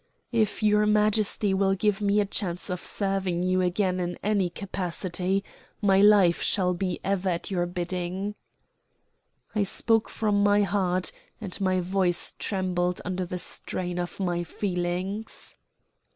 [0.31, 5.43] "If your Majesty will give me a chance of serving you again in any capacity,
[5.79, 8.33] my life shall be ever at your bidding."
[9.53, 15.53] I spoke from my heart, and my voice trembled under the strain of my feelings.